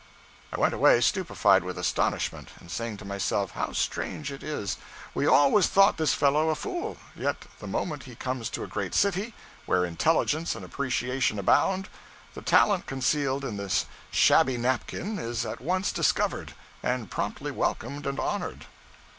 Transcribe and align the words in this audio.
I 0.51 0.59
went 0.59 0.73
away 0.73 0.99
stupefied 1.01 1.63
with 1.63 1.77
astonishment, 1.77 2.49
and 2.59 2.71
saying 2.71 2.97
to 2.97 3.05
myself, 3.05 3.51
'How 3.51 3.71
strange 3.71 4.31
it 4.31 4.41
is! 4.41 4.77
We 5.13 5.27
always 5.27 5.67
thought 5.67 5.97
this 5.97 6.15
fellow 6.15 6.49
a 6.49 6.55
fool; 6.55 6.97
yet 7.15 7.45
the 7.59 7.67
moment 7.67 8.05
he 8.05 8.15
comes 8.15 8.49
to 8.49 8.63
a 8.63 8.67
great 8.67 8.95
city, 8.95 9.35
where 9.67 9.85
intelligence 9.85 10.55
and 10.55 10.65
appreciation 10.65 11.37
abound, 11.37 11.87
the 12.33 12.41
talent 12.41 12.87
concealed 12.87 13.45
in 13.45 13.57
this 13.57 13.85
shabby 14.09 14.57
napkin 14.57 15.19
is 15.19 15.45
at 15.45 15.61
once 15.61 15.91
discovered, 15.91 16.55
and 16.81 17.11
promptly 17.11 17.51
welcomed 17.51 18.07
and 18.07 18.19
honored.' 18.19 18.65